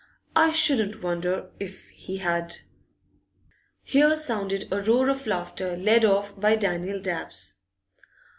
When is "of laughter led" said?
5.09-6.03